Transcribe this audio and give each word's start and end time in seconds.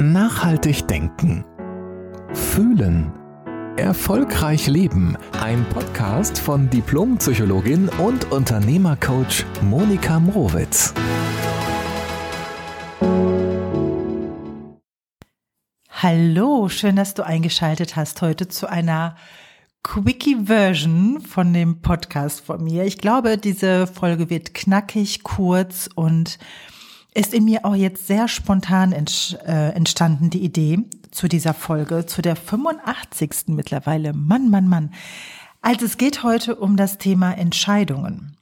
Nachhaltig 0.00 0.88
denken. 0.88 1.44
Fühlen. 2.32 3.12
Erfolgreich 3.76 4.66
leben. 4.66 5.16
Ein 5.40 5.64
Podcast 5.68 6.36
von 6.36 6.68
Diplompsychologin 6.68 7.88
und 8.00 8.32
Unternehmercoach 8.32 9.44
Monika 9.62 10.18
Mrowitz. 10.18 10.92
Hallo, 15.90 16.68
schön, 16.68 16.96
dass 16.96 17.14
du 17.14 17.24
eingeschaltet 17.24 17.94
hast 17.94 18.20
heute 18.20 18.48
zu 18.48 18.68
einer 18.68 19.14
Quickie-Version 19.84 21.20
von 21.20 21.52
dem 21.52 21.82
Podcast 21.82 22.40
von 22.40 22.64
mir. 22.64 22.84
Ich 22.84 22.98
glaube, 22.98 23.38
diese 23.38 23.86
Folge 23.86 24.28
wird 24.28 24.54
knackig, 24.54 25.22
kurz 25.22 25.88
und 25.94 26.38
ist 27.14 27.32
in 27.32 27.44
mir 27.44 27.64
auch 27.64 27.76
jetzt 27.76 28.06
sehr 28.06 28.26
spontan 28.26 28.92
äh, 28.92 29.70
entstanden, 29.70 30.30
die 30.30 30.42
Idee 30.44 30.80
zu 31.12 31.28
dieser 31.28 31.54
Folge, 31.54 32.06
zu 32.06 32.22
der 32.22 32.34
85. 32.34 33.46
mittlerweile. 33.48 34.12
Mann, 34.12 34.50
Mann, 34.50 34.68
Mann. 34.68 34.92
Also 35.62 35.86
es 35.86 35.96
geht 35.96 36.24
heute 36.24 36.56
um 36.56 36.76
das 36.76 36.98
Thema 36.98 37.32
Entscheidungen. 37.32 38.36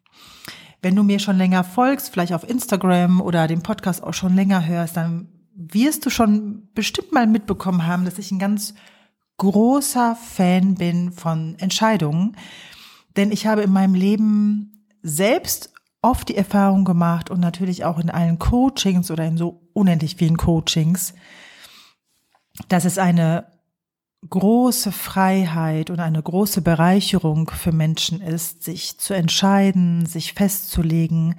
Wenn 0.80 0.96
du 0.96 1.04
mir 1.04 1.20
schon 1.20 1.36
länger 1.36 1.62
folgst, 1.62 2.10
vielleicht 2.10 2.32
auf 2.32 2.48
Instagram 2.48 3.20
oder 3.20 3.46
den 3.46 3.62
Podcast 3.62 4.02
auch 4.02 4.14
schon 4.14 4.34
länger 4.34 4.66
hörst, 4.66 4.96
dann 4.96 5.28
wirst 5.54 6.04
du 6.06 6.10
schon 6.10 6.68
bestimmt 6.74 7.12
mal 7.12 7.26
mitbekommen 7.26 7.86
haben, 7.86 8.04
dass 8.04 8.18
ich 8.18 8.32
ein 8.32 8.38
ganz 8.38 8.74
großer 9.36 10.16
Fan 10.16 10.74
bin 10.74 11.12
von 11.12 11.56
Entscheidungen. 11.58 12.36
Denn 13.16 13.30
ich 13.30 13.46
habe 13.46 13.62
in 13.62 13.70
meinem 13.70 13.94
Leben 13.94 14.86
selbst 15.02 15.71
oft 16.02 16.28
die 16.28 16.36
Erfahrung 16.36 16.84
gemacht 16.84 17.30
und 17.30 17.40
natürlich 17.40 17.84
auch 17.84 17.98
in 17.98 18.10
allen 18.10 18.38
Coachings 18.38 19.10
oder 19.10 19.24
in 19.24 19.36
so 19.36 19.62
unendlich 19.72 20.16
vielen 20.16 20.36
Coachings, 20.36 21.14
dass 22.68 22.84
es 22.84 22.98
eine 22.98 23.46
große 24.28 24.92
Freiheit 24.92 25.90
und 25.90 25.98
eine 25.98 26.22
große 26.22 26.62
Bereicherung 26.62 27.50
für 27.50 27.72
Menschen 27.72 28.20
ist, 28.20 28.62
sich 28.62 28.98
zu 28.98 29.14
entscheiden, 29.14 30.06
sich 30.06 30.32
festzulegen, 30.32 31.34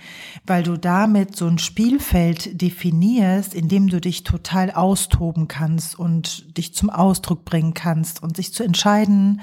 weil 0.46 0.64
du 0.64 0.78
damit 0.78 1.36
so 1.36 1.48
ein 1.48 1.60
Spielfeld 1.60 2.62
definierst, 2.62 3.54
in 3.54 3.70
dem 3.70 3.88
du 3.88 4.02
dich 4.02 4.24
total 4.24 4.72
austoben 4.72 5.48
kannst 5.48 5.98
und 5.98 6.58
dich 6.58 6.74
zum 6.74 6.90
Ausdruck 6.90 7.46
bringen 7.46 7.74
kannst 7.74 8.22
und 8.22 8.36
sich 8.36 8.54
zu 8.54 8.64
entscheiden 8.64 9.42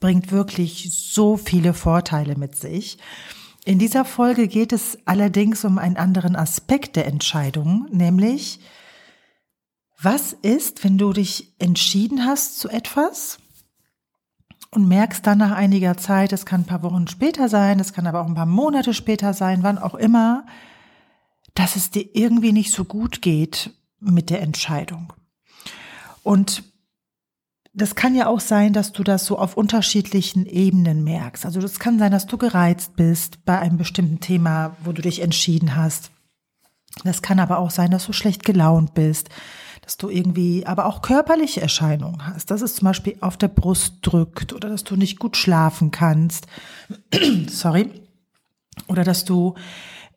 bringt 0.00 0.32
wirklich 0.32 0.90
so 0.92 1.36
viele 1.36 1.74
Vorteile 1.74 2.36
mit 2.36 2.56
sich. 2.56 2.98
In 3.64 3.78
dieser 3.78 4.04
Folge 4.04 4.48
geht 4.48 4.72
es 4.72 4.98
allerdings 5.04 5.64
um 5.64 5.78
einen 5.78 5.96
anderen 5.96 6.34
Aspekt 6.34 6.96
der 6.96 7.06
Entscheidung, 7.06 7.86
nämlich 7.92 8.58
was 10.00 10.32
ist, 10.32 10.82
wenn 10.82 10.98
du 10.98 11.12
dich 11.12 11.54
entschieden 11.60 12.26
hast 12.26 12.58
zu 12.58 12.68
etwas 12.68 13.38
und 14.72 14.88
merkst 14.88 15.24
dann 15.24 15.38
nach 15.38 15.52
einiger 15.52 15.96
Zeit, 15.96 16.32
es 16.32 16.44
kann 16.44 16.62
ein 16.62 16.66
paar 16.66 16.82
Wochen 16.82 17.06
später 17.06 17.48
sein, 17.48 17.78
es 17.78 17.92
kann 17.92 18.08
aber 18.08 18.22
auch 18.22 18.26
ein 18.26 18.34
paar 18.34 18.46
Monate 18.46 18.94
später 18.94 19.32
sein, 19.32 19.62
wann 19.62 19.78
auch 19.78 19.94
immer, 19.94 20.44
dass 21.54 21.76
es 21.76 21.90
dir 21.90 22.08
irgendwie 22.14 22.52
nicht 22.52 22.72
so 22.72 22.84
gut 22.84 23.22
geht 23.22 23.74
mit 24.00 24.30
der 24.30 24.42
Entscheidung. 24.42 25.12
Und 26.24 26.64
das 27.74 27.94
kann 27.94 28.14
ja 28.14 28.26
auch 28.26 28.40
sein, 28.40 28.72
dass 28.72 28.92
du 28.92 29.02
das 29.02 29.24
so 29.24 29.38
auf 29.38 29.56
unterschiedlichen 29.56 30.44
Ebenen 30.44 31.04
merkst. 31.04 31.46
Also 31.46 31.60
das 31.60 31.78
kann 31.78 31.98
sein, 31.98 32.12
dass 32.12 32.26
du 32.26 32.36
gereizt 32.36 32.96
bist 32.96 33.44
bei 33.44 33.58
einem 33.58 33.78
bestimmten 33.78 34.20
Thema, 34.20 34.76
wo 34.84 34.92
du 34.92 35.00
dich 35.00 35.22
entschieden 35.22 35.74
hast. 35.74 36.10
Das 37.04 37.22
kann 37.22 37.40
aber 37.40 37.58
auch 37.58 37.70
sein, 37.70 37.90
dass 37.90 38.04
du 38.04 38.12
schlecht 38.12 38.44
gelaunt 38.44 38.92
bist, 38.92 39.30
dass 39.80 39.96
du 39.96 40.10
irgendwie 40.10 40.66
aber 40.66 40.84
auch 40.84 41.00
körperliche 41.00 41.62
Erscheinungen 41.62 42.26
hast, 42.26 42.50
dass 42.50 42.60
es 42.60 42.74
zum 42.74 42.86
Beispiel 42.86 43.16
auf 43.20 43.38
der 43.38 43.48
Brust 43.48 43.96
drückt 44.02 44.52
oder 44.52 44.68
dass 44.68 44.84
du 44.84 44.96
nicht 44.96 45.18
gut 45.18 45.38
schlafen 45.38 45.90
kannst. 45.90 46.46
Sorry. 47.48 47.90
Oder 48.86 49.04
dass 49.04 49.24
du 49.24 49.54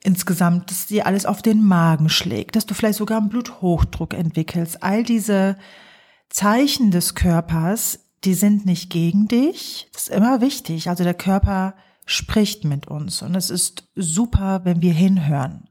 insgesamt, 0.04 0.70
dass 0.70 0.88
dir 0.88 1.08
alles 1.08 1.26
auf 1.26 1.42
den 1.42 1.64
Magen 1.64 2.10
schlägt, 2.10 2.58
dass 2.58 2.66
du 2.66 2.74
vielleicht 2.74 2.98
sogar 2.98 3.20
einen 3.20 3.30
Bluthochdruck 3.30 4.14
entwickelst. 4.14 4.84
All 4.84 5.04
diese 5.04 5.58
Zeichen 6.30 6.92
des 6.92 7.16
Körpers, 7.16 8.00
die 8.24 8.34
sind 8.34 8.66
nicht 8.66 8.90
gegen 8.90 9.28
dich. 9.28 9.88
Das 9.94 10.04
ist 10.04 10.16
immer 10.16 10.42
wichtig. 10.42 10.90
Also 10.90 11.04
der 11.04 11.14
Körper 11.14 11.76
spricht 12.06 12.66
mit 12.66 12.88
uns 12.88 13.24
und 13.24 13.34
es 13.36 13.50
ist 13.50 13.88
super, 13.96 14.62
wenn 14.64 14.82
wir 14.82 14.94
hinhören. 14.94 15.70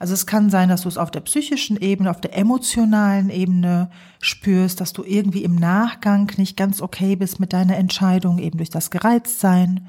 Also 0.00 0.14
es 0.14 0.26
kann 0.26 0.50
sein, 0.50 0.68
dass 0.68 0.82
du 0.82 0.88
es 0.88 0.98
auf 0.98 1.12
der 1.12 1.20
psychischen 1.20 1.76
Ebene, 1.80 2.10
auf 2.10 2.20
der 2.20 2.36
emotionalen 2.36 3.30
Ebene 3.30 3.90
spürst, 4.20 4.80
dass 4.80 4.92
du 4.92 5.04
irgendwie 5.04 5.44
im 5.44 5.54
Nachgang 5.54 6.30
nicht 6.38 6.56
ganz 6.56 6.82
okay 6.82 7.14
bist 7.14 7.38
mit 7.38 7.52
deiner 7.52 7.76
Entscheidung, 7.76 8.38
eben 8.38 8.58
durch 8.58 8.70
das 8.70 8.90
Gereiztsein 8.90 9.86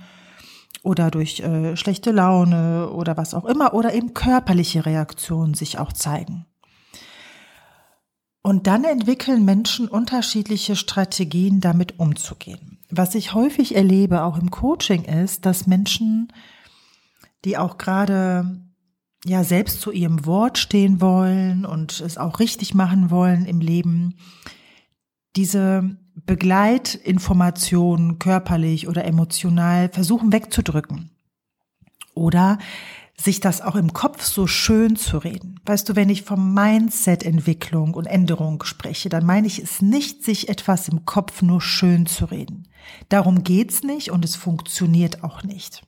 oder 0.83 1.09
durch 1.09 1.39
äh, 1.39 1.75
schlechte 1.75 2.11
Laune 2.11 2.89
oder 2.91 3.17
was 3.17 3.33
auch 3.33 3.45
immer 3.45 3.73
oder 3.73 3.94
eben 3.94 4.13
körperliche 4.13 4.85
Reaktionen 4.85 5.56
sich 5.56 5.79
auch 5.79 5.91
zeigen. 5.91 6.45
Und 8.42 8.68
dann 8.68 8.84
entwickeln 8.84 9.44
Menschen 9.46 9.88
unterschiedliche 9.88 10.75
Strategien, 10.75 11.59
damit 11.59 12.00
umzugehen. 12.00 12.80
Was 12.90 13.16
ich 13.16 13.34
häufig 13.34 13.75
erlebe, 13.75 14.24
auch 14.24 14.38
im 14.38 14.52
Coaching, 14.52 15.03
ist, 15.03 15.46
dass 15.46 15.68
Menschen, 15.68 16.31
die 17.44 17.58
auch 17.58 17.78
gerade 17.78 18.62
ja 19.25 19.44
selbst 19.44 19.81
zu 19.81 19.92
ihrem 19.92 20.25
Wort 20.25 20.58
stehen 20.58 21.02
wollen 21.02 21.66
und 21.66 22.00
es 22.00 22.18
auch 22.18 22.40
richtig 22.40 22.74
machen 22.74 23.12
wollen 23.12 23.46
im 23.46 23.59
Leben, 23.59 24.16
diese 25.36 25.98
Begleitinformationen 26.25 28.19
körperlich 28.19 28.88
oder 28.88 29.06
emotional 29.06 29.90
versuchen 29.90 30.31
wegzudrücken. 30.31 31.12
Oder 32.16 32.58
sich 33.19 33.39
das 33.39 33.61
auch 33.61 33.75
im 33.75 33.94
Kopf 33.94 34.23
so 34.23 34.45
schön 34.45 34.95
zu 34.95 35.17
reden. 35.17 35.59
Weißt 35.66 35.89
du, 35.89 35.95
wenn 35.95 36.09
ich 36.09 36.22
vom 36.22 36.53
Mindset-Entwicklung 36.53 37.95
und 37.95 38.05
Änderung 38.05 38.63
spreche, 38.63 39.09
dann 39.09 39.25
meine 39.25 39.47
ich 39.47 39.59
es 39.59 39.81
nicht, 39.81 40.23
sich 40.23 40.50
etwas 40.50 40.88
im 40.88 41.05
Kopf 41.05 41.41
nur 41.41 41.59
schön 41.59 42.06
zu 42.06 42.25
reden. 42.25 42.67
Darum 43.09 43.44
geht's 43.44 43.81
nicht 43.83 44.11
und 44.11 44.23
es 44.23 44.35
funktioniert 44.35 45.23
auch 45.23 45.44
nicht. 45.44 45.81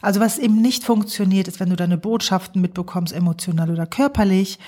Also 0.00 0.20
was 0.20 0.38
eben 0.38 0.62
nicht 0.62 0.84
funktioniert, 0.84 1.48
ist, 1.48 1.60
wenn 1.60 1.70
du 1.70 1.76
deine 1.76 1.98
Botschaften 1.98 2.62
mitbekommst, 2.62 3.12
emotional 3.12 3.70
oder 3.70 3.86
körperlich, 3.86 4.58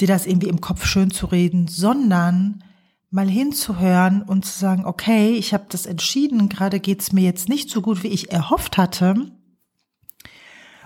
dir 0.00 0.08
das 0.08 0.26
irgendwie 0.26 0.48
im 0.48 0.60
Kopf 0.60 0.84
schön 0.84 1.10
zu 1.10 1.26
reden, 1.26 1.66
sondern 1.66 2.62
mal 3.10 3.28
hinzuhören 3.28 4.22
und 4.22 4.44
zu 4.44 4.58
sagen, 4.58 4.84
okay, 4.84 5.32
ich 5.32 5.54
habe 5.54 5.64
das 5.68 5.86
entschieden, 5.86 6.48
gerade 6.48 6.80
geht's 6.80 7.12
mir 7.12 7.22
jetzt 7.22 7.48
nicht 7.48 7.70
so 7.70 7.80
gut, 7.80 8.02
wie 8.02 8.08
ich 8.08 8.32
erhofft 8.32 8.76
hatte 8.76 9.32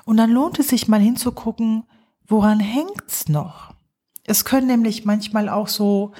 und 0.06 0.16
dann 0.16 0.30
lohnt 0.30 0.58
es 0.58 0.68
sich 0.68 0.88
mal 0.88 1.00
hinzugucken, 1.00 1.84
woran 2.26 2.60
hängt's 2.60 3.28
noch? 3.28 3.74
Es 4.24 4.44
können 4.44 4.68
nämlich 4.68 5.04
manchmal 5.04 5.48
auch 5.48 5.68
so 5.68 6.12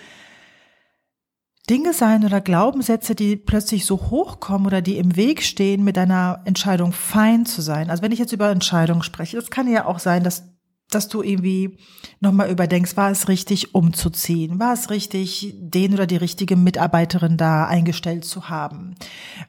Dinge 1.71 1.93
sein 1.93 2.25
oder 2.25 2.41
Glaubenssätze, 2.41 3.15
die 3.15 3.37
plötzlich 3.37 3.87
so 3.87 3.97
hochkommen 4.11 4.67
oder 4.67 4.83
die 4.83 4.99
im 4.99 5.17
Weg 5.17 5.43
stehen, 5.43 5.85
mit 5.85 5.97
einer 5.99 6.43
Entscheidung 6.45 6.93
fein 6.93 7.47
zu 7.47 7.63
sein. 7.63 7.89
Also 7.89 8.03
wenn 8.03 8.13
ich 8.13 8.19
jetzt 8.19 8.33
über 8.33 8.51
Entscheidungen 8.51 9.03
spreche, 9.03 9.37
das 9.37 9.51
kann 9.51 9.71
ja 9.71 9.87
auch 9.87 10.01
sein, 10.01 10.25
dass 10.25 10.56
dass 10.91 11.09
du 11.09 11.23
irgendwie 11.23 11.79
nochmal 12.21 12.51
überdenkst, 12.51 12.97
war 12.97 13.11
es 13.11 13.29
richtig 13.29 13.75
umzuziehen? 13.75 14.61
War 14.61 14.73
es 14.73 14.89
richtig, 14.89 15.53
den 15.59 15.95
oder 15.95 16.07
die 16.07 16.17
richtige 16.17 16.55
Mitarbeiterin 16.57 17.37
da 17.37 17.67
eingestellt 17.67 18.25
zu 18.25 18.49
haben? 18.49 18.95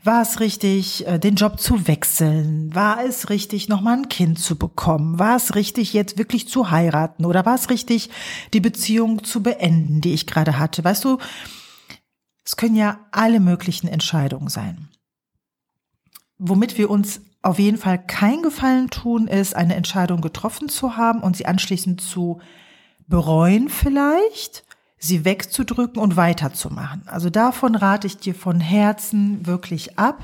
War 0.03 0.23
es 0.23 0.39
richtig, 0.39 1.05
äh, 1.05 1.19
den 1.19 1.35
Job 1.35 1.59
zu 1.59 1.87
wechseln? 1.87 2.73
War 2.73 3.05
es 3.05 3.29
richtig, 3.29 3.69
nochmal 3.69 3.97
ein 3.97 4.09
Kind 4.09 4.39
zu 4.39 4.57
bekommen? 4.57 5.19
War 5.19 5.35
es 5.35 5.53
richtig, 5.53 5.93
jetzt 5.93 6.17
wirklich 6.17 6.47
zu 6.47 6.71
heiraten? 6.71 7.25
Oder 7.25 7.45
war 7.45 7.55
es 7.55 7.69
richtig, 7.69 8.09
die 8.53 8.61
Beziehung 8.61 9.23
zu 9.23 9.43
beenden, 9.43 10.01
die 10.01 10.13
ich 10.13 10.25
gerade 10.25 10.57
hatte? 10.57 10.83
Weißt 10.83 11.03
du, 11.03 11.19
es 12.43 12.57
können 12.57 12.75
ja 12.75 12.99
alle 13.11 13.39
möglichen 13.39 13.87
Entscheidungen 13.87 14.49
sein. 14.49 14.87
Womit 16.39 16.77
wir 16.77 16.89
uns 16.89 17.21
auf 17.47 17.59
jeden 17.59 17.77
Fall 17.77 17.97
kein 17.97 18.41
Gefallen 18.41 18.89
tun, 18.89 19.27
ist, 19.27 19.55
eine 19.55 19.75
Entscheidung 19.75 20.19
getroffen 20.19 20.67
zu 20.67 20.97
haben 20.97 21.21
und 21.21 21.37
sie 21.37 21.45
anschließend 21.45 22.01
zu 22.01 22.41
bereuen 23.07 23.69
vielleicht, 23.69 24.65
sie 24.97 25.23
wegzudrücken 25.23 26.01
und 26.01 26.17
weiterzumachen. 26.17 27.07
Also 27.07 27.29
davon 27.29 27.75
rate 27.75 28.05
ich 28.05 28.17
dir 28.17 28.35
von 28.35 28.59
Herzen 28.59 29.47
wirklich 29.47 29.97
ab, 29.97 30.21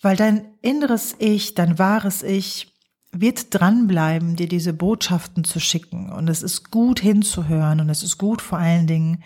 weil 0.00 0.16
dein 0.16 0.44
inneres 0.62 1.16
Ich, 1.18 1.54
dein 1.54 1.80
wahres 1.80 2.22
Ich 2.22 2.72
wird 3.10 3.46
dranbleiben, 3.50 4.36
dir 4.36 4.48
diese 4.48 4.72
Botschaften 4.72 5.42
zu 5.42 5.58
schicken. 5.58 6.12
Und 6.12 6.28
es 6.28 6.44
ist 6.44 6.70
gut 6.70 7.00
hinzuhören 7.00 7.80
und 7.80 7.90
es 7.90 8.04
ist 8.04 8.18
gut 8.18 8.40
vor 8.40 8.58
allen 8.58 8.86
Dingen 8.86 9.24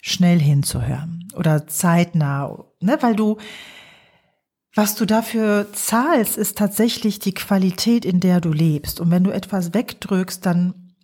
schnell 0.00 0.40
hinzuhören 0.40 1.28
oder 1.36 1.68
zeitnah, 1.68 2.58
ne, 2.80 2.98
weil 3.00 3.14
du 3.14 3.38
was 4.74 4.94
du 4.94 5.04
dafür 5.04 5.72
zahlst, 5.72 6.38
ist 6.38 6.56
tatsächlich 6.56 7.18
die 7.18 7.34
Qualität, 7.34 8.04
in 8.04 8.20
der 8.20 8.40
du 8.40 8.52
lebst. 8.52 9.00
Und 9.00 9.10
wenn 9.10 9.24
du 9.24 9.30
etwas 9.30 9.74
wegdrückst, 9.74 10.44
dann 10.46 10.94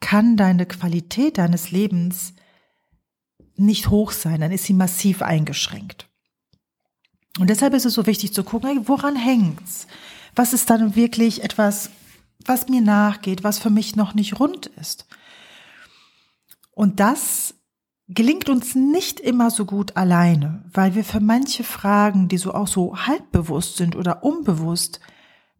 kann 0.00 0.36
deine 0.36 0.66
Qualität 0.66 1.38
deines 1.38 1.70
Lebens 1.70 2.34
nicht 3.56 3.90
hoch 3.90 4.10
sein, 4.10 4.40
dann 4.40 4.50
ist 4.50 4.64
sie 4.64 4.72
massiv 4.72 5.22
eingeschränkt. 5.22 6.08
Und 7.38 7.48
deshalb 7.48 7.74
ist 7.74 7.86
es 7.86 7.94
so 7.94 8.06
wichtig 8.06 8.34
zu 8.34 8.44
gucken, 8.44 8.88
woran 8.88 9.16
hängt's? 9.16 9.86
Was 10.34 10.52
ist 10.52 10.68
dann 10.68 10.96
wirklich 10.96 11.44
etwas, 11.44 11.90
was 12.44 12.68
mir 12.68 12.80
nachgeht, 12.80 13.44
was 13.44 13.58
für 13.58 13.70
mich 13.70 13.94
noch 13.94 14.14
nicht 14.14 14.40
rund 14.40 14.66
ist? 14.66 15.06
Und 16.72 17.00
das 17.00 17.54
gelingt 18.14 18.48
uns 18.48 18.74
nicht 18.74 19.20
immer 19.20 19.50
so 19.50 19.64
gut 19.64 19.96
alleine, 19.96 20.64
weil 20.72 20.94
wir 20.94 21.04
für 21.04 21.20
manche 21.20 21.64
Fragen, 21.64 22.28
die 22.28 22.38
so 22.38 22.54
auch 22.54 22.66
so 22.66 22.96
halbbewusst 22.96 23.76
sind 23.76 23.96
oder 23.96 24.22
unbewusst, 24.22 25.00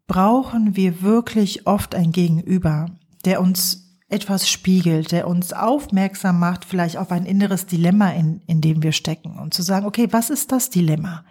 brauchen 0.07 0.75
wir 0.75 1.01
wirklich 1.01 1.67
oft 1.67 1.95
ein 1.95 2.11
Gegenüber, 2.11 2.87
der 3.25 3.41
uns 3.41 3.83
etwas 4.09 4.47
spiegelt, 4.47 5.11
der 5.11 5.27
uns 5.27 5.53
aufmerksam 5.53 6.39
macht, 6.39 6.65
vielleicht 6.65 6.97
auf 6.97 7.11
ein 7.11 7.25
inneres 7.25 7.65
Dilemma, 7.65 8.09
in, 8.11 8.41
in 8.45 8.61
dem 8.61 8.83
wir 8.83 8.91
stecken. 8.91 9.39
Und 9.39 9.53
zu 9.53 9.63
sagen, 9.63 9.87
okay, 9.87 10.07
was 10.11 10.29
ist 10.29 10.51
das 10.51 10.69
Dilemma? 10.69 11.25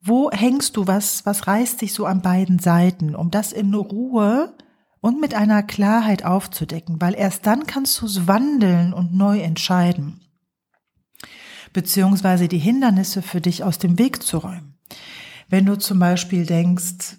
Wo 0.00 0.30
hängst 0.30 0.76
du, 0.76 0.86
was, 0.86 1.26
was 1.26 1.46
reißt 1.46 1.80
dich 1.80 1.92
so 1.92 2.06
an 2.06 2.22
beiden 2.22 2.58
Seiten, 2.58 3.16
um 3.16 3.30
das 3.30 3.52
in 3.52 3.74
Ruhe 3.74 4.54
und 5.04 5.20
mit 5.20 5.34
einer 5.34 5.62
Klarheit 5.62 6.24
aufzudecken, 6.24 6.98
weil 6.98 7.14
erst 7.14 7.46
dann 7.46 7.66
kannst 7.66 8.00
du 8.00 8.06
es 8.06 8.26
wandeln 8.26 8.94
und 8.94 9.14
neu 9.14 9.38
entscheiden, 9.38 10.22
beziehungsweise 11.74 12.48
die 12.48 12.56
Hindernisse 12.56 13.20
für 13.20 13.42
dich 13.42 13.64
aus 13.64 13.78
dem 13.78 13.98
Weg 13.98 14.22
zu 14.22 14.38
räumen. 14.38 14.78
Wenn 15.50 15.66
du 15.66 15.76
zum 15.76 15.98
Beispiel 15.98 16.46
denkst, 16.46 17.18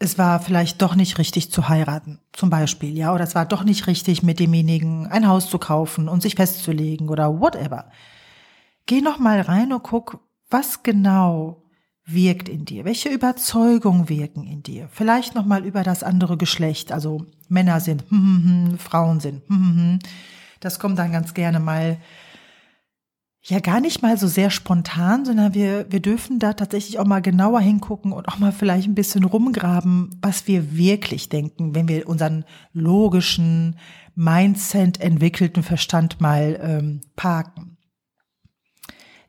es 0.00 0.18
war 0.18 0.40
vielleicht 0.40 0.82
doch 0.82 0.96
nicht 0.96 1.18
richtig 1.18 1.52
zu 1.52 1.68
heiraten, 1.68 2.18
zum 2.32 2.50
Beispiel, 2.50 2.98
ja, 2.98 3.14
oder 3.14 3.22
es 3.22 3.36
war 3.36 3.46
doch 3.46 3.62
nicht 3.62 3.86
richtig 3.86 4.24
mit 4.24 4.40
demjenigen 4.40 5.06
ein 5.06 5.28
Haus 5.28 5.48
zu 5.48 5.58
kaufen 5.58 6.08
und 6.08 6.20
sich 6.20 6.34
festzulegen 6.34 7.08
oder 7.10 7.38
whatever. 7.38 7.92
Geh 8.86 9.02
noch 9.02 9.20
mal 9.20 9.40
rein 9.40 9.72
und 9.72 9.84
guck, 9.84 10.18
was 10.50 10.82
genau 10.82 11.63
wirkt 12.06 12.48
in 12.48 12.64
dir? 12.64 12.84
Welche 12.84 13.08
Überzeugungen 13.08 14.08
wirken 14.08 14.44
in 14.44 14.62
dir? 14.62 14.88
Vielleicht 14.92 15.34
noch 15.34 15.46
mal 15.46 15.64
über 15.64 15.82
das 15.82 16.02
andere 16.02 16.36
Geschlecht, 16.36 16.92
also 16.92 17.26
Männer 17.48 17.80
sind, 17.80 18.04
hm, 18.10 18.18
hm, 18.18 18.44
hm, 18.70 18.78
Frauen 18.78 19.20
sind. 19.20 19.42
Hm, 19.48 19.56
hm, 19.56 19.76
hm. 19.76 19.98
Das 20.60 20.78
kommt 20.78 20.98
dann 20.98 21.12
ganz 21.12 21.34
gerne 21.34 21.60
mal 21.60 21.98
ja 23.46 23.60
gar 23.60 23.80
nicht 23.80 24.00
mal 24.00 24.16
so 24.16 24.26
sehr 24.26 24.50
spontan, 24.50 25.26
sondern 25.26 25.52
wir, 25.52 25.86
wir 25.90 26.00
dürfen 26.00 26.38
da 26.38 26.54
tatsächlich 26.54 26.98
auch 26.98 27.04
mal 27.04 27.20
genauer 27.20 27.60
hingucken 27.60 28.12
und 28.12 28.26
auch 28.26 28.38
mal 28.38 28.52
vielleicht 28.52 28.88
ein 28.88 28.94
bisschen 28.94 29.24
rumgraben, 29.24 30.18
was 30.22 30.46
wir 30.46 30.74
wirklich 30.76 31.28
denken, 31.28 31.74
wenn 31.74 31.86
wir 31.86 32.08
unseren 32.08 32.44
logischen, 32.72 33.76
Mindset 34.16 35.00
entwickelten 35.00 35.62
Verstand 35.62 36.20
mal 36.20 36.58
ähm, 36.62 37.00
parken. 37.16 37.73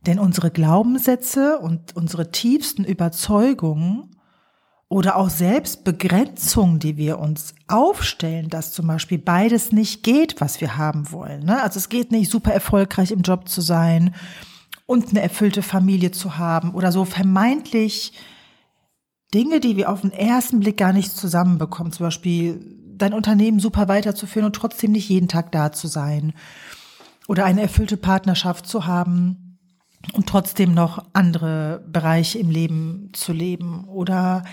Denn 0.06 0.20
unsere 0.20 0.52
Glaubenssätze 0.52 1.60
und 1.60 1.96
unsere 1.96 2.32
tiefsten 2.32 2.84
Überzeugungen 2.84 4.16
oder 4.88 5.16
auch 5.16 5.30
Selbstbegrenzung, 5.30 6.78
die 6.78 6.96
wir 6.96 7.20
uns 7.20 7.56
aufstellen, 7.68 8.50
dass 8.50 8.72
zum 8.72 8.86
Beispiel 8.88 9.18
beides 9.18 9.72
nicht 9.72 10.04
geht, 10.04 10.40
was 10.40 10.62
wir 10.62 10.78
haben 10.78 11.12
wollen. 11.12 11.44
Ne? 11.46 11.62
Also 11.62 11.80
es 11.80 11.90
geht 11.90 12.12
nicht, 12.12 12.30
super 12.30 12.54
erfolgreich 12.54 13.12
im 13.12 13.22
Job 13.22 13.50
zu 13.50 13.62
sein 13.62 14.14
und 14.86 15.10
eine 15.10 15.22
erfüllte 15.22 15.64
Familie 15.64 16.12
zu 16.12 16.38
haben 16.38 16.76
oder 16.76 16.92
so 16.92 17.04
vermeintlich 17.04 18.14
Dinge, 19.34 19.60
die 19.60 19.76
wir 19.76 19.90
auf 19.90 20.02
den 20.02 20.12
ersten 20.12 20.60
Blick 20.60 20.78
gar 20.78 20.94
nicht 20.94 21.12
zusammenbekommen. 21.18 21.92
Zum 21.92 22.06
Beispiel 22.06 22.78
dein 22.96 23.14
Unternehmen 23.14 23.60
super 23.60 23.88
weiterzuführen 23.88 24.46
und 24.46 24.56
trotzdem 24.56 24.92
nicht 24.92 25.10
jeden 25.10 25.28
Tag 25.28 25.52
da 25.52 25.72
zu 25.72 25.88
sein. 25.88 26.34
Oder 27.28 27.44
eine 27.44 27.64
erfüllte 27.64 27.98
Partnerschaft 27.98 28.68
zu 28.68 28.86
haben 28.86 29.45
und 30.14 30.28
trotzdem 30.28 30.74
noch 30.74 31.06
andere 31.14 31.84
Bereiche 31.88 32.40
im 32.40 32.50
Leben 32.50 33.12
zu 33.14 33.34
leben. 33.34 33.86
Oder 33.86 34.44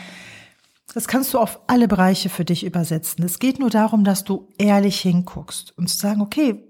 das 0.94 1.08
kannst 1.08 1.32
du 1.34 1.38
auf 1.38 1.60
alle 1.66 1.88
Bereiche 1.88 2.28
für 2.28 2.44
dich 2.44 2.64
übersetzen. 2.64 3.24
Es 3.24 3.38
geht 3.38 3.58
nur 3.58 3.70
darum, 3.70 4.04
dass 4.04 4.24
du 4.24 4.48
ehrlich 4.58 5.00
hinguckst 5.00 5.76
und 5.76 5.88
zu 5.88 5.96
sagen, 5.96 6.20
okay, 6.20 6.62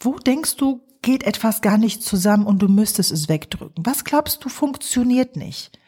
wo 0.00 0.18
denkst 0.18 0.56
du, 0.56 0.82
geht 1.00 1.24
etwas 1.24 1.60
gar 1.60 1.78
nicht 1.78 2.02
zusammen 2.02 2.46
und 2.46 2.60
du 2.60 2.68
müsstest 2.68 3.12
es 3.12 3.28
wegdrücken? 3.28 3.84
Was 3.86 4.04
glaubst 4.04 4.44
du, 4.44 4.48
funktioniert 4.48 5.36
nicht? 5.36 5.78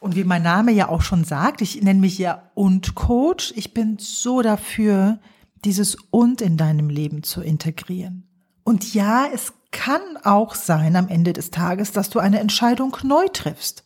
Und 0.00 0.14
wie 0.14 0.24
mein 0.24 0.42
Name 0.42 0.70
ja 0.72 0.88
auch 0.88 1.02
schon 1.02 1.24
sagt, 1.24 1.60
ich 1.60 1.82
nenne 1.82 2.00
mich 2.00 2.18
ja 2.18 2.50
und 2.54 2.94
Coach. 2.94 3.52
Ich 3.56 3.74
bin 3.74 3.96
so 3.98 4.42
dafür, 4.42 5.18
dieses 5.64 5.96
und 6.10 6.40
in 6.40 6.56
deinem 6.56 6.88
Leben 6.88 7.24
zu 7.24 7.42
integrieren. 7.42 8.28
Und 8.62 8.94
ja, 8.94 9.26
es 9.32 9.54
kann 9.70 10.16
auch 10.24 10.54
sein 10.54 10.96
am 10.96 11.08
Ende 11.08 11.32
des 11.32 11.50
Tages, 11.50 11.92
dass 11.92 12.10
du 12.10 12.18
eine 12.18 12.40
Entscheidung 12.40 12.96
neu 13.02 13.28
triffst. 13.28 13.84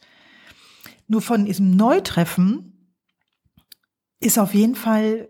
Nur 1.09 1.23
von 1.23 1.45
diesem 1.45 1.77
Neutreffen 1.77 2.95
ist 4.21 4.39
auf 4.39 4.55
jeden 4.55 4.77
Fall, 4.77 5.29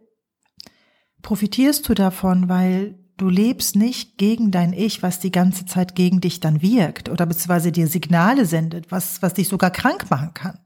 profitierst 1.22 1.88
du 1.88 1.94
davon, 1.94 2.48
weil 2.48 2.98
du 3.16 3.28
lebst 3.28 3.76
nicht 3.76 4.18
gegen 4.18 4.50
dein 4.50 4.72
Ich, 4.72 5.02
was 5.02 5.20
die 5.20 5.30
ganze 5.30 5.66
Zeit 5.66 5.94
gegen 5.94 6.20
dich 6.20 6.40
dann 6.40 6.60
wirkt 6.60 7.08
oder 7.08 7.24
beziehungsweise 7.26 7.72
dir 7.72 7.86
Signale 7.86 8.46
sendet, 8.46 8.90
was, 8.90 9.22
was 9.22 9.34
dich 9.34 9.48
sogar 9.48 9.70
krank 9.70 10.10
machen 10.10 10.34
kann. 10.34 10.58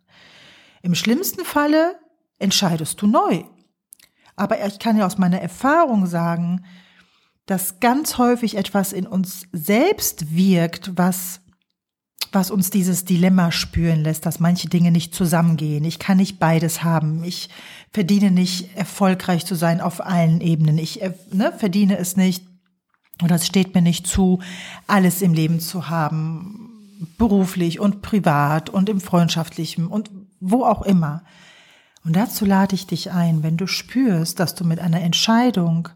Im 0.82 0.94
schlimmsten 0.94 1.44
Falle 1.44 1.98
entscheidest 2.38 3.00
du 3.00 3.06
neu. 3.06 3.44
Aber 4.36 4.64
ich 4.66 4.78
kann 4.78 4.96
ja 4.96 5.06
aus 5.06 5.18
meiner 5.18 5.40
Erfahrung 5.40 6.06
sagen, 6.06 6.64
dass 7.46 7.80
ganz 7.80 8.18
häufig 8.18 8.56
etwas 8.56 8.92
in 8.92 9.06
uns 9.06 9.46
selbst 9.52 10.34
wirkt, 10.34 10.92
was 10.96 11.40
was 12.32 12.50
uns 12.50 12.70
dieses 12.70 13.04
Dilemma 13.04 13.50
spüren 13.50 14.02
lässt, 14.02 14.26
dass 14.26 14.40
manche 14.40 14.68
Dinge 14.68 14.90
nicht 14.90 15.14
zusammengehen. 15.14 15.84
Ich 15.84 15.98
kann 15.98 16.18
nicht 16.18 16.38
beides 16.38 16.82
haben. 16.82 17.24
Ich 17.24 17.48
verdiene 17.92 18.30
nicht 18.30 18.76
erfolgreich 18.76 19.46
zu 19.46 19.54
sein 19.54 19.80
auf 19.80 20.04
allen 20.04 20.40
Ebenen. 20.40 20.76
Ich 20.76 21.00
äh, 21.00 21.14
ne, 21.32 21.52
verdiene 21.56 21.96
es 21.96 22.16
nicht 22.16 22.44
oder 23.22 23.36
es 23.36 23.46
steht 23.46 23.74
mir 23.74 23.80
nicht 23.80 24.06
zu, 24.06 24.40
alles 24.86 25.22
im 25.22 25.32
Leben 25.32 25.60
zu 25.60 25.88
haben, 25.88 26.98
beruflich 27.16 27.80
und 27.80 28.02
privat 28.02 28.68
und 28.68 28.88
im 28.88 29.00
freundschaftlichen 29.00 29.86
und 29.86 30.10
wo 30.40 30.64
auch 30.64 30.82
immer. 30.82 31.22
Und 32.04 32.14
dazu 32.14 32.44
lade 32.44 32.74
ich 32.74 32.86
dich 32.86 33.10
ein, 33.12 33.42
wenn 33.42 33.56
du 33.56 33.66
spürst, 33.66 34.38
dass 34.38 34.54
du 34.54 34.64
mit 34.64 34.78
einer 34.80 35.00
Entscheidung 35.00 35.88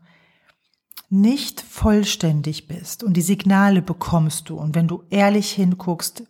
nicht 1.11 1.61
vollständig 1.61 2.69
bist 2.69 3.03
und 3.03 3.15
die 3.15 3.23
Signale 3.23 3.83
bekommst 3.83 4.49
du 4.49 4.57
und 4.57 4.77
wenn 4.77 4.87
du 4.87 5.03
ehrlich 5.11 5.51
hinguckst, 5.51 6.23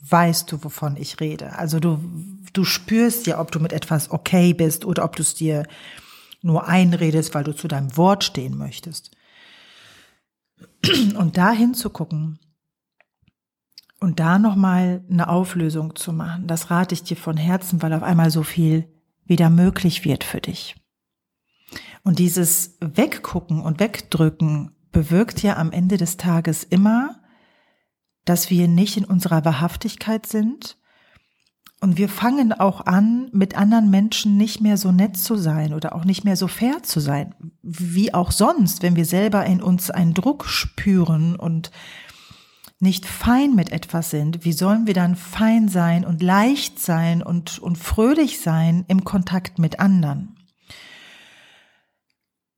weißt 0.00 0.50
du, 0.50 0.62
wovon 0.64 0.96
ich 0.96 1.20
rede. 1.20 1.56
Also 1.56 1.80
du, 1.80 2.00
du 2.52 2.64
spürst 2.64 3.26
ja, 3.26 3.40
ob 3.40 3.52
du 3.52 3.60
mit 3.60 3.72
etwas 3.72 4.10
okay 4.10 4.52
bist 4.52 4.84
oder 4.84 5.04
ob 5.04 5.16
du 5.16 5.22
es 5.22 5.34
dir 5.34 5.66
nur 6.42 6.66
einredest, 6.66 7.34
weil 7.34 7.44
du 7.44 7.54
zu 7.54 7.68
deinem 7.68 7.96
Wort 7.96 8.24
stehen 8.24 8.56
möchtest. 8.56 9.12
Und 11.16 11.36
da 11.36 11.52
hinzugucken 11.52 12.38
und 14.00 14.20
da 14.20 14.38
nochmal 14.38 15.04
eine 15.10 15.28
Auflösung 15.28 15.96
zu 15.96 16.12
machen, 16.12 16.46
das 16.46 16.70
rate 16.70 16.94
ich 16.94 17.02
dir 17.02 17.16
von 17.16 17.36
Herzen, 17.36 17.82
weil 17.82 17.92
auf 17.92 18.02
einmal 18.02 18.30
so 18.30 18.42
viel 18.42 18.88
wieder 19.24 19.50
möglich 19.50 20.04
wird 20.04 20.22
für 20.22 20.40
dich. 20.40 20.76
Und 22.06 22.20
dieses 22.20 22.76
Weggucken 22.78 23.60
und 23.60 23.80
Wegdrücken 23.80 24.70
bewirkt 24.92 25.42
ja 25.42 25.56
am 25.56 25.72
Ende 25.72 25.96
des 25.96 26.16
Tages 26.16 26.62
immer, 26.62 27.16
dass 28.24 28.48
wir 28.48 28.68
nicht 28.68 28.96
in 28.96 29.04
unserer 29.04 29.44
Wahrhaftigkeit 29.44 30.24
sind. 30.24 30.78
Und 31.80 31.98
wir 31.98 32.08
fangen 32.08 32.52
auch 32.52 32.86
an, 32.86 33.28
mit 33.32 33.58
anderen 33.58 33.90
Menschen 33.90 34.36
nicht 34.36 34.60
mehr 34.60 34.76
so 34.76 34.92
nett 34.92 35.16
zu 35.16 35.34
sein 35.34 35.74
oder 35.74 35.96
auch 35.96 36.04
nicht 36.04 36.22
mehr 36.22 36.36
so 36.36 36.46
fair 36.46 36.84
zu 36.84 37.00
sein, 37.00 37.34
wie 37.62 38.14
auch 38.14 38.30
sonst, 38.30 38.84
wenn 38.84 38.94
wir 38.94 39.04
selber 39.04 39.44
in 39.44 39.60
uns 39.60 39.90
einen 39.90 40.14
Druck 40.14 40.44
spüren 40.44 41.34
und 41.34 41.72
nicht 42.78 43.04
fein 43.04 43.56
mit 43.56 43.72
etwas 43.72 44.10
sind, 44.10 44.44
wie 44.44 44.52
sollen 44.52 44.86
wir 44.86 44.94
dann 44.94 45.16
fein 45.16 45.66
sein 45.66 46.04
und 46.04 46.22
leicht 46.22 46.78
sein 46.78 47.20
und, 47.20 47.58
und 47.58 47.76
fröhlich 47.76 48.38
sein 48.38 48.84
im 48.86 49.02
Kontakt 49.02 49.58
mit 49.58 49.80
anderen? 49.80 50.35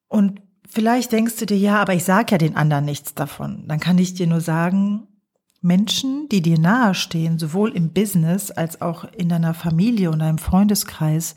Und 0.08 0.40
vielleicht 0.68 1.12
denkst 1.12 1.36
du 1.36 1.46
dir, 1.46 1.58
ja, 1.58 1.80
aber 1.80 1.94
ich 1.94 2.04
sage 2.04 2.32
ja 2.32 2.38
den 2.38 2.56
anderen 2.56 2.84
nichts 2.84 3.14
davon. 3.14 3.66
Dann 3.68 3.80
kann 3.80 3.98
ich 3.98 4.14
dir 4.14 4.26
nur 4.26 4.40
sagen, 4.40 5.06
Menschen, 5.60 6.28
die 6.28 6.40
dir 6.40 6.58
nahestehen, 6.58 7.38
sowohl 7.38 7.72
im 7.72 7.92
Business 7.92 8.50
als 8.50 8.80
auch 8.80 9.04
in 9.04 9.28
deiner 9.28 9.54
Familie 9.54 10.10
und 10.10 10.20
deinem 10.20 10.38
Freundeskreis, 10.38 11.34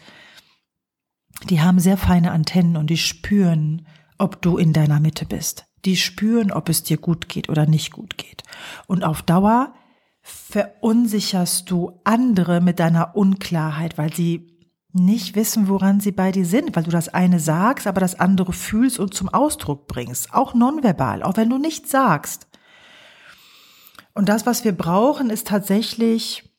die 1.49 1.61
haben 1.61 1.79
sehr 1.79 1.97
feine 1.97 2.31
Antennen 2.31 2.77
und 2.77 2.89
die 2.89 2.97
spüren, 2.97 3.87
ob 4.17 4.41
du 4.41 4.57
in 4.57 4.73
deiner 4.73 4.99
Mitte 4.99 5.25
bist. 5.25 5.65
Die 5.85 5.97
spüren, 5.97 6.51
ob 6.51 6.69
es 6.69 6.83
dir 6.83 6.97
gut 6.97 7.27
geht 7.27 7.49
oder 7.49 7.65
nicht 7.65 7.91
gut 7.91 8.17
geht. 8.17 8.43
Und 8.85 9.03
auf 9.03 9.23
Dauer 9.23 9.73
verunsicherst 10.21 11.71
du 11.71 11.99
andere 12.03 12.61
mit 12.61 12.79
deiner 12.79 13.15
Unklarheit, 13.15 13.97
weil 13.97 14.13
sie 14.13 14.50
nicht 14.93 15.35
wissen, 15.35 15.67
woran 15.67 15.99
sie 15.99 16.11
bei 16.11 16.31
dir 16.31 16.45
sind, 16.45 16.75
weil 16.75 16.83
du 16.83 16.91
das 16.91 17.09
eine 17.09 17.39
sagst, 17.39 17.87
aber 17.87 18.01
das 18.01 18.19
andere 18.19 18.53
fühlst 18.53 18.99
und 18.99 19.13
zum 19.13 19.29
Ausdruck 19.29 19.87
bringst. 19.87 20.33
Auch 20.33 20.53
nonverbal, 20.53 21.23
auch 21.23 21.37
wenn 21.37 21.49
du 21.49 21.57
nichts 21.57 21.91
sagst. 21.91 22.47
Und 24.13 24.27
das, 24.27 24.45
was 24.45 24.65
wir 24.65 24.73
brauchen, 24.73 25.29
ist 25.29 25.47
tatsächlich 25.47 26.51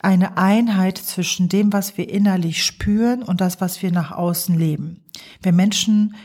eine 0.00 0.38
Einheit 0.38 0.96
zwischen 0.96 1.48
dem, 1.48 1.72
was 1.72 1.98
wir 1.98 2.08
innerlich 2.08 2.64
spüren 2.64 3.22
und 3.22 3.40
das, 3.40 3.60
was 3.60 3.82
wir 3.82 3.92
nach 3.92 4.12
außen 4.12 4.58
leben. 4.58 5.04
Wenn 5.42 5.56
Menschen 5.56 6.16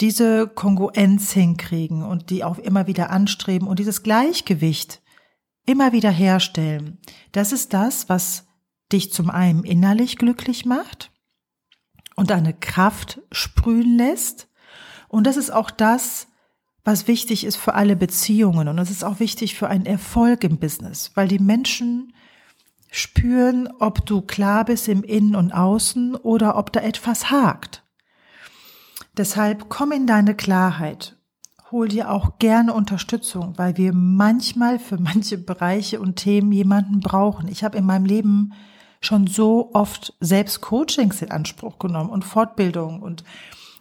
diese 0.00 0.48
Kongruenz 0.48 1.32
hinkriegen 1.32 2.02
und 2.02 2.30
die 2.30 2.42
auch 2.42 2.58
immer 2.58 2.86
wieder 2.86 3.10
anstreben 3.10 3.68
und 3.68 3.78
dieses 3.78 4.02
Gleichgewicht 4.02 5.02
immer 5.64 5.92
wieder 5.92 6.10
herstellen, 6.10 6.98
das 7.32 7.52
ist 7.52 7.72
das, 7.72 8.08
was 8.08 8.45
dich 8.92 9.12
zum 9.12 9.30
einen 9.30 9.64
innerlich 9.64 10.18
glücklich 10.18 10.64
macht 10.64 11.10
und 12.14 12.32
eine 12.32 12.54
Kraft 12.54 13.20
sprühen 13.30 13.96
lässt. 13.96 14.48
Und 15.08 15.26
das 15.26 15.36
ist 15.36 15.50
auch 15.50 15.70
das, 15.70 16.28
was 16.84 17.08
wichtig 17.08 17.44
ist 17.44 17.56
für 17.56 17.74
alle 17.74 17.96
Beziehungen. 17.96 18.68
Und 18.68 18.76
das 18.76 18.90
ist 18.90 19.04
auch 19.04 19.20
wichtig 19.20 19.56
für 19.56 19.68
einen 19.68 19.86
Erfolg 19.86 20.44
im 20.44 20.58
Business, 20.58 21.10
weil 21.14 21.28
die 21.28 21.38
Menschen 21.40 22.12
spüren, 22.90 23.68
ob 23.80 24.06
du 24.06 24.22
klar 24.22 24.64
bist 24.64 24.88
im 24.88 25.02
Innen 25.02 25.34
und 25.34 25.52
Außen 25.52 26.14
oder 26.14 26.56
ob 26.56 26.72
da 26.72 26.80
etwas 26.80 27.30
hakt. 27.30 27.84
Deshalb 29.16 29.68
komm 29.68 29.92
in 29.92 30.06
deine 30.06 30.34
Klarheit. 30.34 31.16
Hol 31.72 31.88
dir 31.88 32.10
auch 32.10 32.38
gerne 32.38 32.72
Unterstützung, 32.72 33.54
weil 33.56 33.76
wir 33.76 33.92
manchmal 33.92 34.78
für 34.78 34.98
manche 34.98 35.38
Bereiche 35.38 36.00
und 36.00 36.16
Themen 36.16 36.52
jemanden 36.52 37.00
brauchen. 37.00 37.48
Ich 37.48 37.64
habe 37.64 37.76
in 37.76 37.84
meinem 37.84 38.04
Leben 38.04 38.52
schon 39.00 39.26
so 39.26 39.70
oft 39.72 40.14
selbst 40.20 40.60
Coachings 40.60 41.22
in 41.22 41.30
Anspruch 41.30 41.78
genommen 41.78 42.10
und 42.10 42.24
Fortbildung 42.24 43.00
und 43.00 43.24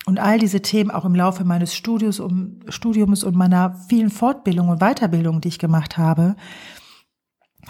und 0.06 0.20
all 0.20 0.38
diese 0.38 0.62
Themen 0.62 0.92
auch 0.92 1.04
im 1.04 1.16
Laufe 1.16 1.44
meines 1.44 1.76
Studiums, 1.76 2.20
um, 2.20 2.60
Studiums 2.70 3.24
und 3.24 3.36
meiner 3.36 3.76
vielen 3.90 4.12
Fortbildungen 4.12 4.74
und 4.74 4.80
Weiterbildungen, 4.80 5.42
die 5.42 5.48
ich 5.48 5.60
gemacht 5.60 5.98
habe. 5.98 6.36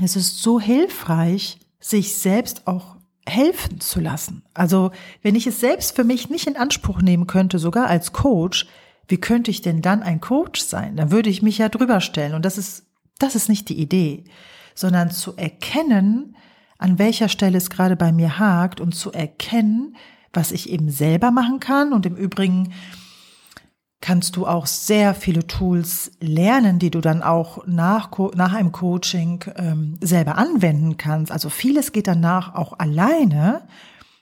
Es 0.04 0.18
ist 0.18 0.42
so 0.42 0.60
hilfreich, 0.60 1.60
sich 1.80 2.16
selbst 2.16 2.68
auch 2.68 2.98
helfen 3.25 3.80
zu 3.80 4.00
lassen. 4.02 4.44
Also 4.54 4.92
wenn 5.22 5.36
ich 5.36 5.48
es 5.48 5.60
selbst 5.60 5.96
für 5.96 6.04
mich 6.04 6.30
nicht 6.30 6.48
in 6.48 6.58
Anspruch 6.58 7.02
nehmen 7.02 7.25
könnte, 7.25 7.58
sogar 7.58 7.88
als 7.88 8.12
Coach, 8.12 8.68
wie 9.08 9.18
könnte 9.18 9.52
ich 9.52 9.62
denn 9.62 9.82
dann 9.82 10.04
ein 10.04 10.20
Coach 10.20 10.62
sein? 10.62 10.98
Dann 10.98 11.12
würde 11.12 11.30
ich 11.30 11.42
mich 11.42 11.58
ja 11.58 11.70
drüber 11.70 12.02
stellen. 12.02 12.34
Und 12.34 12.44
das 12.44 12.58
ist, 12.58 12.86
das 13.20 13.36
ist 13.36 13.50
nicht 13.50 13.70
die 13.70 13.80
Idee, 13.80 14.25
sondern 14.74 15.12
zu 15.12 15.38
erkennen, 15.38 16.36
an 16.86 17.00
welcher 17.00 17.30
Stelle 17.30 17.58
es 17.58 17.72
gerade 17.72 17.96
bei 17.96 18.12
mir 18.12 18.38
hakt 18.38 18.80
und 18.80 18.94
zu 18.94 19.12
erkennen, 19.12 19.96
was 20.32 20.51
ich 20.51 20.70
eben 20.70 20.92
selber 20.92 21.32
machen 21.32 21.60
kann. 21.60 21.94
Und 21.94 22.06
im 22.06 22.15
Übrigen 22.15 22.74
kannst 24.01 24.36
du 24.36 24.46
auch 24.46 24.68
sehr 24.68 25.15
viele 25.15 25.48
Tools 25.48 26.12
lernen, 26.20 26.77
die 26.77 26.92
du 26.92 27.01
dann 27.01 27.24
auch 27.24 27.65
nach, 27.65 28.12
nach 28.36 28.54
einem 28.54 28.72
Coaching 28.72 29.44
ähm, 29.56 29.98
selber 30.00 30.38
anwenden 30.38 30.98
kannst. 30.98 31.32
Also 31.32 31.50
vieles 31.50 31.92
geht 31.92 32.06
danach 32.06 32.54
auch 32.54 32.77
alleine 32.77 33.63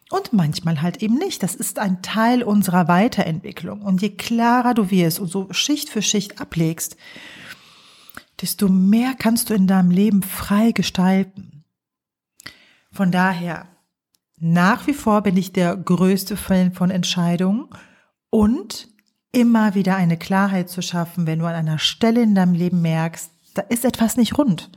und 0.10 0.32
manchmal 0.32 0.82
halt 0.82 1.04
eben 1.04 1.16
nicht. 1.16 1.44
Das 1.44 1.56
ist 1.56 1.80
ein 1.80 2.02
Teil 2.02 2.44
unserer 2.44 2.88
Weiterentwicklung. 2.88 3.82
Und 3.82 4.02
je 4.02 4.12
klarer 4.12 4.74
du 4.74 4.90
wirst 4.90 5.20
und 5.20 5.28
so 5.28 5.50
Schicht 5.52 5.90
für 5.90 6.02
Schicht 6.02 6.40
ablegst, 6.40 6.96
desto 8.40 8.70
mehr 8.70 9.16
kannst 9.20 9.50
du 9.50 9.54
in 9.54 9.68
deinem 9.68 9.92
Leben 9.92 10.24
frei 10.24 10.72
gestalten. 10.72 11.53
Von 12.94 13.12
daher, 13.12 13.68
nach 14.38 14.86
wie 14.86 14.94
vor 14.94 15.22
bin 15.22 15.36
ich 15.36 15.52
der 15.52 15.76
größte 15.76 16.38
Fan 16.38 16.74
von 16.74 16.92
Entscheidungen 16.92 17.68
und 18.30 18.88
immer 19.32 19.74
wieder 19.74 19.96
eine 19.96 20.16
Klarheit 20.16 20.70
zu 20.70 20.84
schaffen, 20.84 21.26
wenn 21.26 21.40
du 21.40 21.46
an 21.46 21.56
einer 21.56 21.80
Stelle 21.80 22.22
in 22.22 22.36
deinem 22.36 22.54
Leben 22.54 22.82
merkst, 22.84 23.32
da 23.56 23.64
ist 23.64 23.84
etwas 23.84 24.16
nicht 24.16 24.38
rund. 24.38 24.70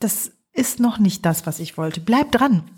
Das 0.00 0.32
ist 0.52 0.80
noch 0.80 0.98
nicht 0.98 1.26
das, 1.26 1.46
was 1.46 1.60
ich 1.60 1.76
wollte. 1.76 2.00
Bleib 2.00 2.32
dran. 2.32 2.70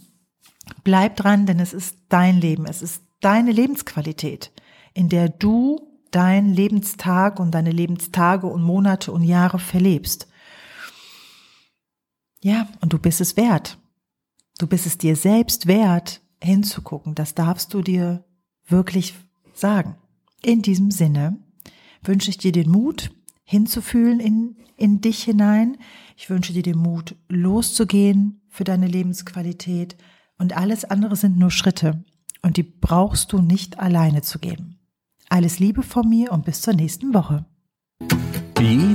Bleib 0.83 1.17
dran, 1.17 1.47
denn 1.47 1.61
es 1.61 1.73
ist 1.73 1.97
dein 2.09 2.41
Leben. 2.41 2.67
Es 2.67 2.83
ist 2.83 3.03
deine 3.21 3.53
Lebensqualität, 3.53 4.51
in 4.95 5.09
der 5.09 5.29
du 5.29 5.81
dein 6.11 6.53
Lebenstag 6.53 7.39
und 7.39 7.53
deine 7.53 7.71
Lebenstage 7.71 8.49
und 8.49 8.63
Monate 8.63 9.13
und 9.13 9.23
Jahre 9.23 9.61
verlebst. 9.61 10.27
Ja, 12.43 12.69
und 12.81 12.93
du 12.93 12.99
bist 12.99 13.21
es 13.21 13.37
wert. 13.37 13.79
Du 14.59 14.67
bist 14.67 14.87
es 14.87 14.99
dir 14.99 15.17
selbst 15.17 15.67
wert, 15.67 16.23
hinzugucken. 16.43 17.15
Das 17.15 17.35
darfst 17.35 17.75
du 17.75 17.83
dir 17.83 18.25
wirklich 18.67 19.15
sagen. 19.55 19.97
In 20.43 20.63
diesem 20.63 20.91
Sinne 20.91 21.39
wünsche 22.03 22.31
ich 22.31 22.39
dir 22.39 22.53
den 22.53 22.71
Mut, 22.71 23.11
hinzufühlen 23.45 24.21
in, 24.21 24.57
in 24.77 25.01
dich 25.01 25.23
hinein. 25.23 25.77
Ich 26.17 26.31
wünsche 26.31 26.53
dir 26.53 26.63
den 26.63 26.79
Mut, 26.79 27.17
loszugehen 27.29 28.41
für 28.49 28.65
deine 28.65 28.87
Lebensqualität. 28.87 29.97
Und 30.39 30.57
alles 30.57 30.85
andere 30.85 31.17
sind 31.17 31.39
nur 31.39 31.51
Schritte. 31.51 32.05
Und 32.43 32.57
die 32.57 32.63
brauchst 32.63 33.33
du 33.33 33.41
nicht 33.41 33.79
alleine 33.79 34.23
zu 34.23 34.39
gehen. 34.39 34.79
Alles 35.29 35.59
Liebe 35.59 35.83
von 35.83 36.09
mir 36.09 36.33
und 36.33 36.45
bis 36.45 36.61
zur 36.61 36.75
nächsten 36.75 37.13
Woche. 37.13 37.45